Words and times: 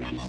Estrada. 0.00 0.24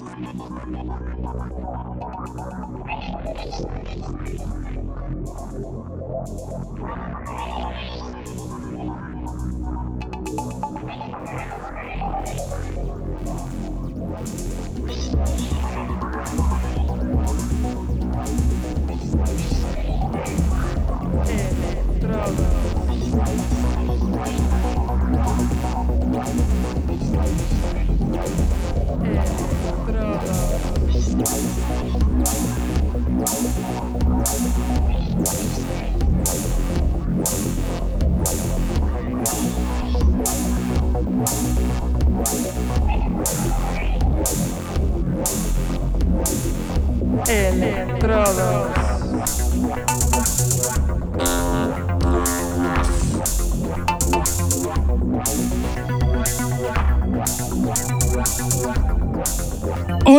Electrodos. 47.28 48.85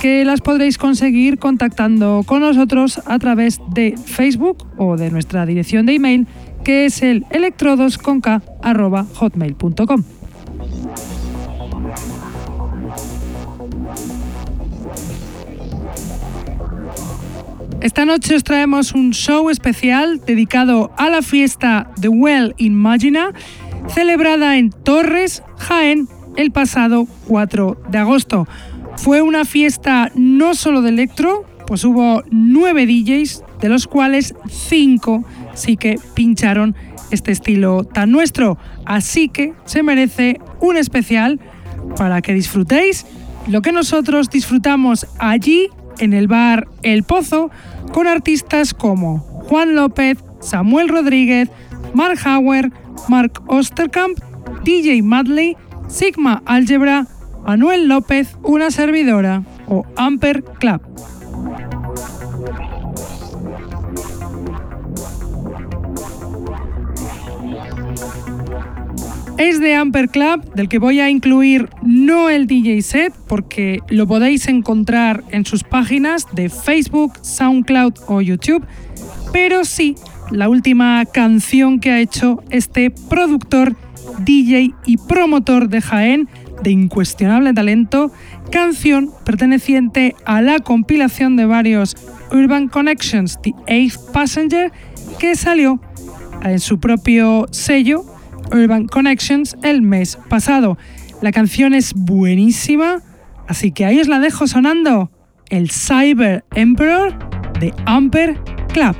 que 0.00 0.24
las 0.24 0.40
podréis 0.40 0.78
conseguir 0.78 1.38
contactando 1.38 2.22
con 2.26 2.40
nosotros 2.40 3.00
a 3.06 3.18
través 3.18 3.60
de 3.72 3.94
Facebook 3.96 4.66
o 4.76 4.96
de 4.96 5.10
nuestra 5.10 5.44
dirección 5.46 5.86
de 5.86 5.94
email 5.94 6.26
que 6.64 6.86
es 6.86 7.02
el 7.02 7.24
electrodosconk.hotmail.com. 7.30 10.02
Esta 17.80 18.04
noche 18.04 18.34
os 18.34 18.42
traemos 18.42 18.94
un 18.94 19.12
show 19.12 19.48
especial 19.48 20.20
dedicado 20.26 20.90
a 20.96 21.08
la 21.08 21.22
fiesta 21.22 21.92
The 22.00 22.08
Well 22.08 22.54
in 22.56 22.74
Magina, 22.74 23.32
celebrada 23.88 24.58
en 24.58 24.70
Torres, 24.70 25.44
Jaén, 25.58 26.08
el 26.36 26.50
pasado 26.50 27.06
4 27.28 27.78
de 27.88 27.98
agosto. 27.98 28.48
Fue 28.96 29.22
una 29.22 29.44
fiesta 29.44 30.10
no 30.14 30.54
solo 30.54 30.82
de 30.82 30.90
electro, 30.90 31.44
pues 31.66 31.84
hubo 31.84 32.22
nueve 32.30 32.86
DJs, 32.86 33.44
de 33.60 33.68
los 33.68 33.86
cuales 33.86 34.34
cinco 34.48 35.24
sí 35.54 35.76
que 35.76 35.98
pincharon 36.14 36.74
este 37.10 37.32
estilo 37.32 37.84
tan 37.84 38.10
nuestro. 38.10 38.58
Así 38.84 39.28
que 39.28 39.54
se 39.64 39.82
merece 39.82 40.40
un 40.60 40.76
especial 40.76 41.40
para 41.96 42.22
que 42.22 42.34
disfrutéis 42.34 43.06
lo 43.48 43.62
que 43.62 43.72
nosotros 43.72 44.28
disfrutamos 44.28 45.06
allí 45.18 45.68
en 45.98 46.12
el 46.12 46.26
bar 46.26 46.68
El 46.82 47.04
Pozo 47.04 47.50
con 47.92 48.06
artistas 48.06 48.74
como 48.74 49.18
Juan 49.18 49.74
López, 49.74 50.18
Samuel 50.40 50.88
Rodríguez, 50.88 51.48
Mark 51.94 52.18
Hauer, 52.24 52.72
Mark 53.08 53.42
Osterkamp, 53.46 54.18
DJ 54.64 55.02
Madley, 55.02 55.56
Sigma 55.88 56.42
Algebra, 56.44 57.06
Manuel 57.46 57.86
López, 57.86 58.36
una 58.42 58.72
servidora 58.72 59.44
o 59.68 59.86
Amper 59.94 60.42
Club. 60.42 60.80
Es 69.38 69.60
de 69.60 69.74
Amper 69.74 70.08
Club, 70.08 70.54
del 70.54 70.68
que 70.68 70.78
voy 70.78 70.98
a 70.98 71.08
incluir 71.08 71.68
no 71.82 72.30
el 72.30 72.48
DJ 72.48 72.82
set, 72.82 73.14
porque 73.28 73.78
lo 73.90 74.08
podéis 74.08 74.48
encontrar 74.48 75.22
en 75.30 75.46
sus 75.46 75.62
páginas 75.62 76.26
de 76.32 76.48
Facebook, 76.48 77.12
SoundCloud 77.22 77.94
o 78.08 78.22
YouTube, 78.22 78.66
pero 79.32 79.64
sí 79.64 79.94
la 80.32 80.48
última 80.48 81.04
canción 81.04 81.78
que 81.78 81.92
ha 81.92 82.00
hecho 82.00 82.42
este 82.50 82.90
productor, 82.90 83.76
DJ 84.24 84.74
y 84.84 84.96
promotor 84.96 85.68
de 85.68 85.80
Jaén 85.80 86.28
de 86.62 86.70
incuestionable 86.70 87.52
talento, 87.52 88.12
canción 88.50 89.10
perteneciente 89.24 90.14
a 90.24 90.40
la 90.42 90.58
compilación 90.58 91.36
de 91.36 91.46
varios 91.46 91.96
Urban 92.32 92.68
Connections, 92.68 93.40
The 93.42 93.54
Eighth 93.66 94.12
Passenger, 94.12 94.72
que 95.18 95.36
salió 95.36 95.80
en 96.42 96.60
su 96.60 96.78
propio 96.78 97.46
sello 97.50 98.04
Urban 98.52 98.86
Connections 98.86 99.56
el 99.62 99.82
mes 99.82 100.18
pasado. 100.28 100.78
La 101.22 101.32
canción 101.32 101.74
es 101.74 101.94
buenísima, 101.94 103.02
así 103.48 103.72
que 103.72 103.84
ahí 103.84 104.00
os 104.00 104.08
la 104.08 104.20
dejo 104.20 104.46
sonando, 104.46 105.10
el 105.48 105.70
Cyber 105.70 106.44
Emperor 106.54 107.14
de 107.60 107.72
Amper 107.86 108.38
Club. 108.72 108.96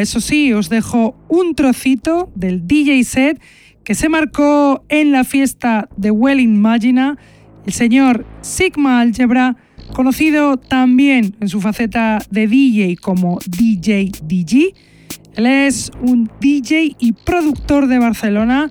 Eso 0.00 0.20
sí, 0.20 0.52
os 0.52 0.68
dejo 0.68 1.16
un 1.28 1.54
trocito 1.54 2.30
del 2.34 2.66
DJ 2.66 3.04
set 3.04 3.40
que 3.84 3.94
se 3.94 4.08
marcó 4.08 4.84
en 4.88 5.12
la 5.12 5.24
fiesta 5.24 5.88
de 5.96 6.10
Well 6.10 6.40
Imagina 6.40 7.16
el 7.64 7.72
señor 7.72 8.26
Sigma 8.40 9.00
Algebra, 9.00 9.56
conocido 9.92 10.56
también 10.56 11.36
en 11.40 11.48
su 11.48 11.60
faceta 11.60 12.18
de 12.30 12.46
DJ 12.46 12.96
como 12.96 13.38
DJ 13.46 14.10
DG. 14.22 14.74
Él 15.36 15.46
es 15.46 15.90
un 16.00 16.30
DJ 16.40 16.96
y 16.98 17.12
productor 17.12 17.86
de 17.86 17.98
Barcelona, 17.98 18.70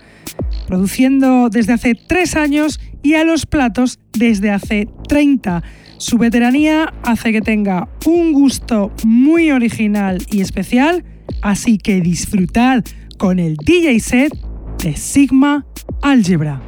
produciendo 0.67 1.49
desde 1.49 1.73
hace 1.73 1.95
tres 1.95 2.35
años 2.35 2.79
y 3.03 3.13
a 3.13 3.23
los 3.23 3.45
platos 3.45 3.99
desde 4.13 4.49
hace 4.51 4.87
30. 5.07 5.63
Su 5.97 6.17
veteranía 6.17 6.93
hace 7.03 7.31
que 7.31 7.41
tenga 7.41 7.87
un 8.05 8.33
gusto 8.33 8.91
muy 9.03 9.51
original 9.51 10.19
y 10.29 10.41
especial 10.41 11.05
Así 11.41 11.77
que 11.77 12.01
disfrutad 12.01 12.83
con 13.17 13.39
el 13.39 13.55
DJ 13.57 13.99
set 13.99 14.33
de 14.83 14.95
Sigma 14.95 15.65
Algebra. 16.01 16.66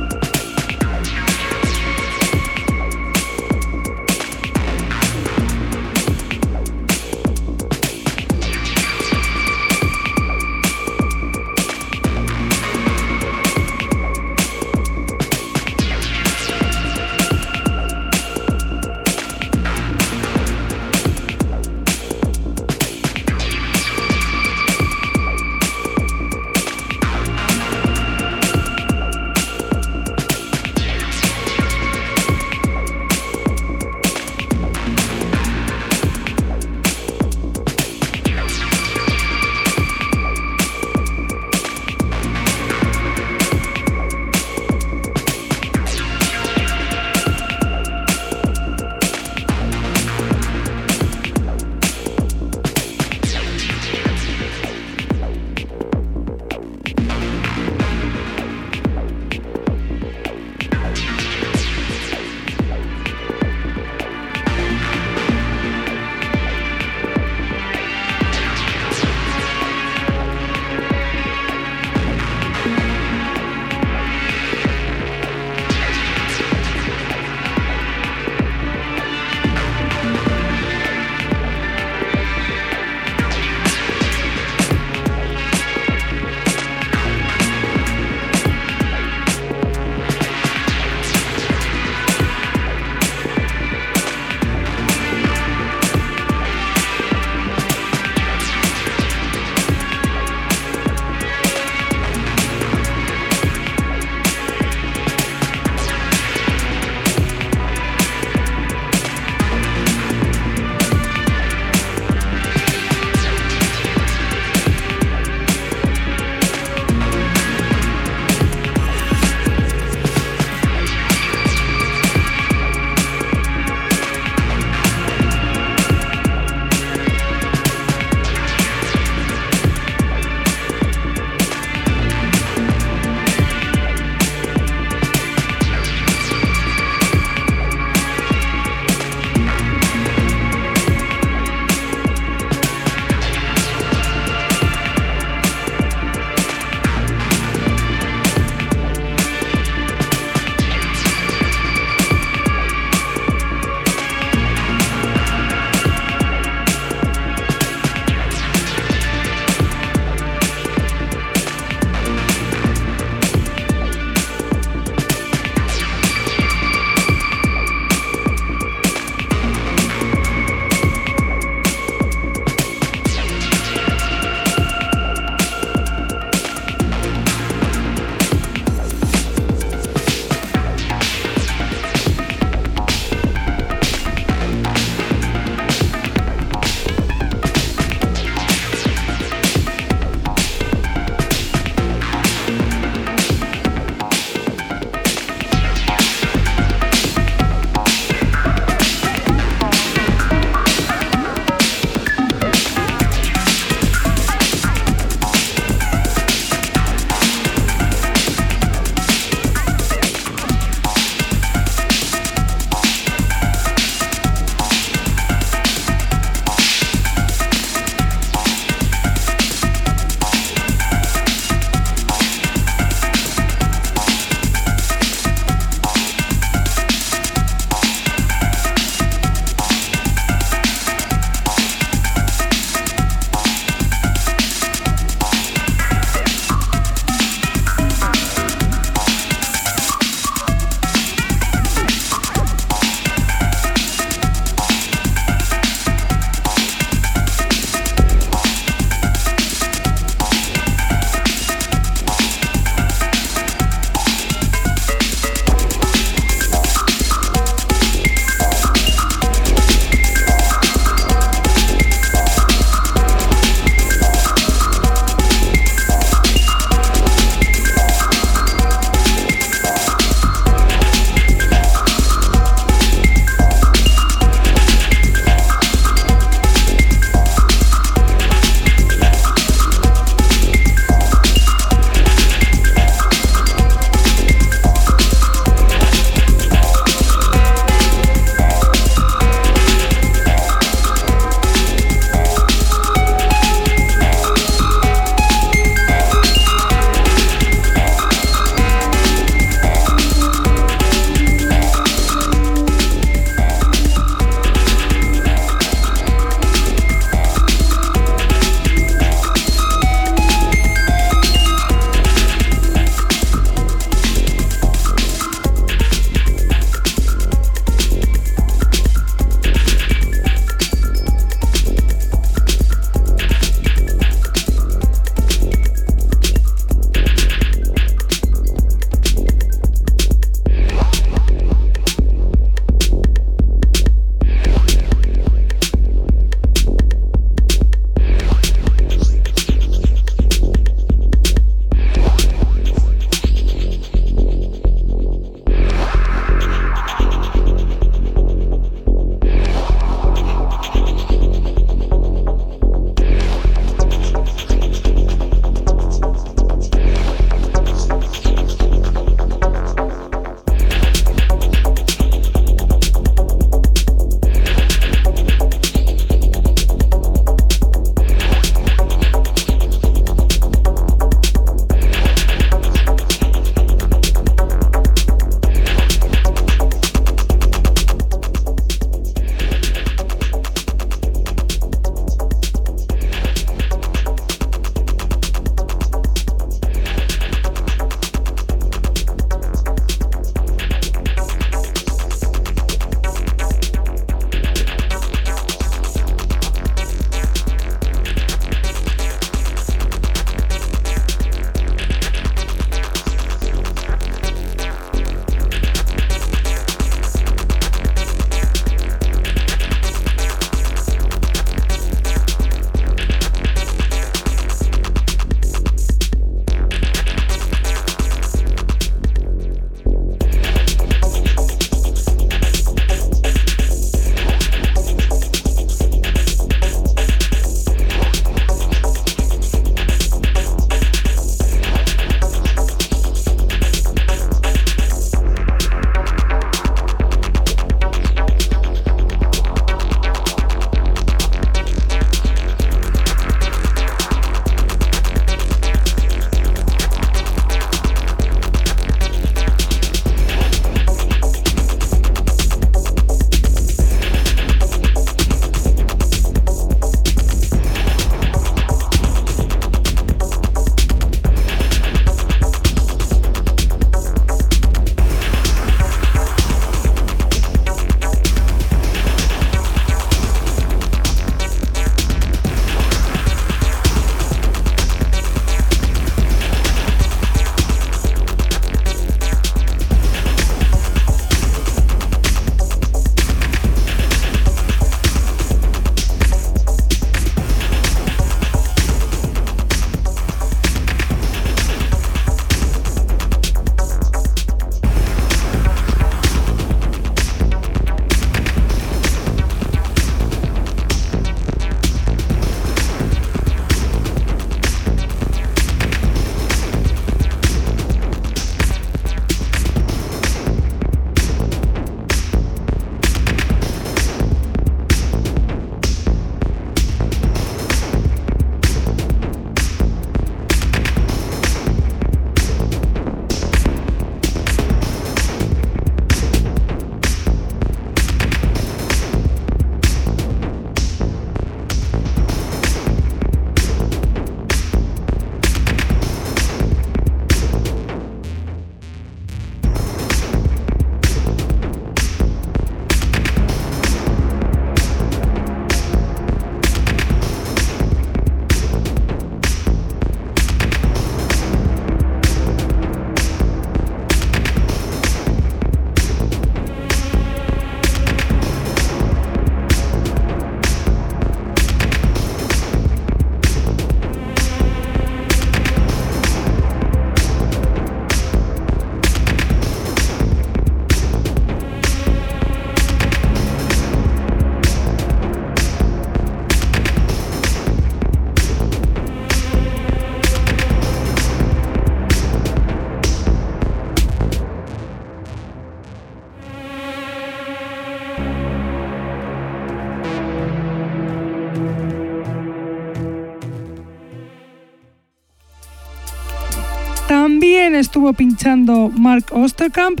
Pinchando 598.14 598.90
Mark 598.90 599.26
Osterkamp, 599.32 600.00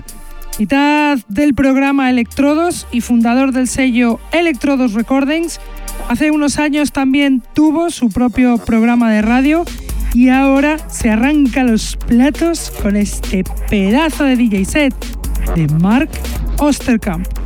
mitad 0.58 1.18
del 1.28 1.54
programa 1.54 2.10
Electrodos 2.10 2.86
y 2.92 3.00
fundador 3.00 3.52
del 3.52 3.68
sello 3.68 4.20
Electrodos 4.32 4.94
Recordings. 4.94 5.60
Hace 6.08 6.30
unos 6.30 6.58
años 6.58 6.92
también 6.92 7.42
tuvo 7.54 7.90
su 7.90 8.08
propio 8.08 8.58
programa 8.58 9.10
de 9.10 9.22
radio 9.22 9.64
y 10.14 10.28
ahora 10.28 10.78
se 10.88 11.10
arranca 11.10 11.64
los 11.64 11.96
platos 11.96 12.72
con 12.82 12.96
este 12.96 13.44
pedazo 13.70 14.24
de 14.24 14.36
DJ 14.36 14.64
set 14.64 14.94
de 15.54 15.68
Mark 15.78 16.10
Osterkamp. 16.58 17.41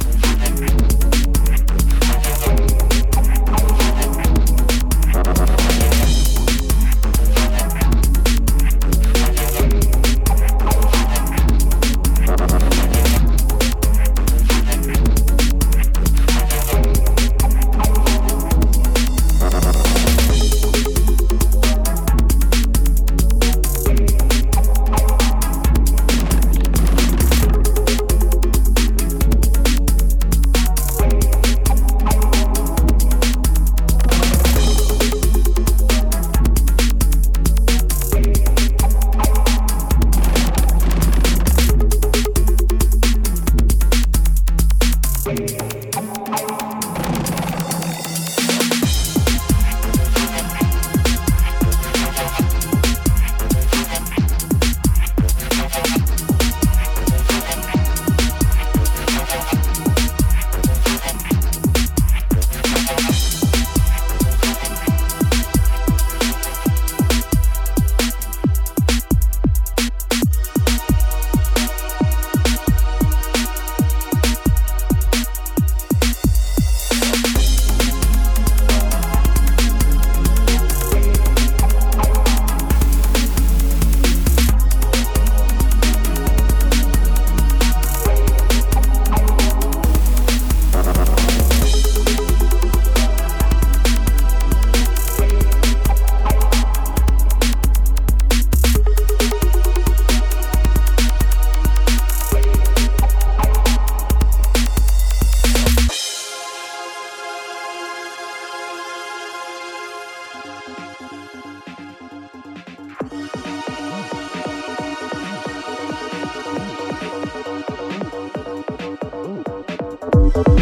Thank 120.37 120.61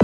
you. 0.00 0.03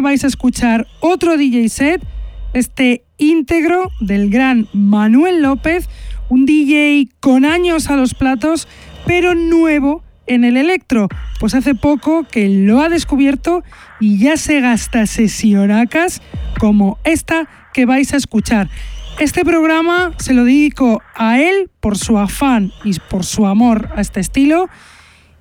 Vais 0.00 0.24
a 0.24 0.26
escuchar 0.26 0.86
otro 1.00 1.36
DJ 1.36 1.68
set, 1.68 2.02
este 2.52 3.04
íntegro 3.16 3.90
del 4.00 4.30
gran 4.30 4.68
Manuel 4.72 5.42
López, 5.42 5.88
un 6.28 6.46
DJ 6.46 7.08
con 7.20 7.44
años 7.44 7.90
a 7.90 7.96
los 7.96 8.14
platos, 8.14 8.68
pero 9.06 9.34
nuevo 9.34 10.02
en 10.26 10.44
el 10.44 10.56
electro. 10.56 11.08
Pues 11.40 11.54
hace 11.54 11.74
poco 11.74 12.24
que 12.24 12.48
lo 12.48 12.80
ha 12.80 12.88
descubierto 12.88 13.62
y 14.00 14.18
ya 14.18 14.36
se 14.36 14.60
gasta 14.60 15.06
sesionacas 15.06 16.22
como 16.58 16.98
esta 17.04 17.48
que 17.72 17.86
vais 17.86 18.12
a 18.12 18.16
escuchar. 18.16 18.68
Este 19.18 19.44
programa 19.44 20.12
se 20.18 20.32
lo 20.32 20.44
dedico 20.44 21.02
a 21.16 21.40
él 21.40 21.70
por 21.80 21.98
su 21.98 22.18
afán 22.18 22.70
y 22.84 22.94
por 23.10 23.24
su 23.24 23.46
amor 23.46 23.88
a 23.96 24.00
este 24.00 24.20
estilo. 24.20 24.68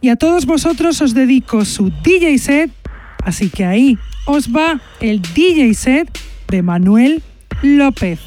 Y 0.01 0.09
a 0.09 0.15
todos 0.15 0.45
vosotros 0.45 1.01
os 1.01 1.13
dedico 1.13 1.65
su 1.65 1.91
DJ 2.03 2.37
set. 2.37 2.71
Así 3.27 3.49
que 3.49 3.65
ahí 3.65 3.97
os 4.25 4.55
va 4.55 4.79
el 5.01 5.21
DJ 5.21 5.73
set 5.73 6.17
de 6.47 6.61
Manuel 6.61 7.21
López. 7.61 8.21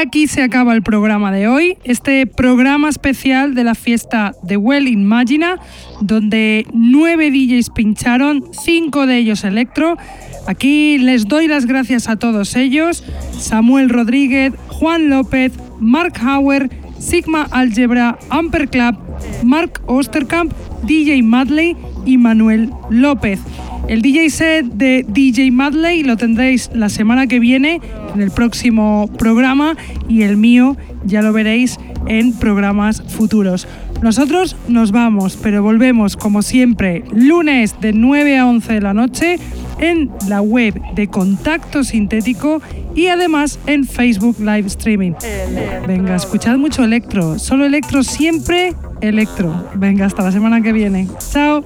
Aquí 0.00 0.26
se 0.26 0.42
acaba 0.42 0.74
el 0.74 0.82
programa 0.82 1.32
de 1.32 1.48
hoy, 1.48 1.78
este 1.84 2.26
programa 2.26 2.90
especial 2.90 3.54
de 3.54 3.64
la 3.64 3.74
fiesta 3.74 4.34
de 4.42 4.58
Well 4.58 4.88
Imagina, 4.88 5.58
donde 6.02 6.66
nueve 6.74 7.30
DJs 7.30 7.70
pincharon, 7.70 8.44
cinco 8.52 9.06
de 9.06 9.16
ellos 9.16 9.42
electro. 9.44 9.96
Aquí 10.46 10.98
les 10.98 11.26
doy 11.26 11.48
las 11.48 11.64
gracias 11.64 12.08
a 12.08 12.16
todos 12.16 12.56
ellos, 12.56 13.04
Samuel 13.38 13.88
Rodríguez, 13.88 14.52
Juan 14.68 15.08
López, 15.08 15.52
Mark 15.80 16.12
Hauer, 16.20 16.68
Sigma 16.98 17.48
Algebra, 17.50 18.18
Amper 18.28 18.68
Club, 18.68 18.96
Mark 19.44 19.80
Osterkamp, 19.86 20.52
DJ 20.82 21.22
Madley 21.22 21.74
y 22.04 22.18
Manuel 22.18 22.70
López. 22.90 23.40
El 23.88 24.02
DJ 24.02 24.30
set 24.30 24.66
de 24.66 25.06
DJ 25.08 25.50
Madley 25.52 26.02
lo 26.02 26.16
tendréis 26.16 26.70
la 26.74 26.88
semana 26.88 27.28
que 27.28 27.38
viene 27.38 27.80
en 28.16 28.22
el 28.22 28.30
próximo 28.30 29.08
programa 29.18 29.76
y 30.08 30.22
el 30.22 30.36
mío 30.36 30.76
ya 31.04 31.22
lo 31.22 31.32
veréis 31.32 31.78
en 32.06 32.32
programas 32.32 33.02
futuros. 33.02 33.68
Nosotros 34.02 34.56
nos 34.68 34.92
vamos, 34.92 35.38
pero 35.42 35.62
volvemos 35.62 36.16
como 36.16 36.42
siempre 36.42 37.04
lunes 37.12 37.80
de 37.80 37.92
9 37.92 38.38
a 38.38 38.46
11 38.46 38.72
de 38.72 38.80
la 38.80 38.94
noche 38.94 39.38
en 39.78 40.10
la 40.28 40.40
web 40.40 40.80
de 40.94 41.08
Contacto 41.08 41.84
Sintético 41.84 42.60
y 42.94 43.08
además 43.08 43.58
en 43.66 43.84
Facebook 43.84 44.36
Live 44.38 44.66
Streaming. 44.66 45.12
Venga, 45.86 46.16
escuchad 46.16 46.56
mucho 46.56 46.84
electro, 46.84 47.38
solo 47.38 47.66
electro 47.66 48.02
siempre 48.02 48.74
electro. 49.00 49.68
Venga, 49.74 50.06
hasta 50.06 50.22
la 50.22 50.32
semana 50.32 50.60
que 50.62 50.72
viene. 50.72 51.08
Chao. 51.32 51.64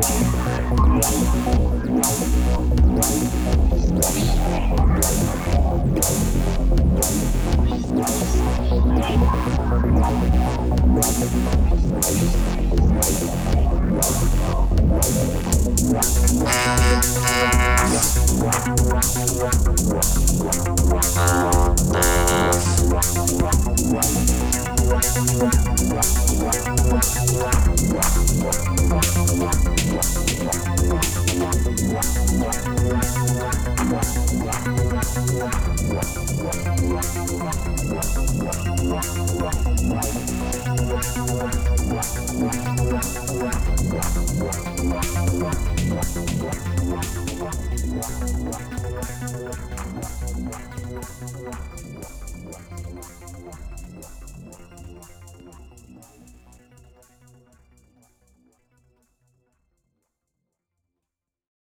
Wow. 0.00 0.68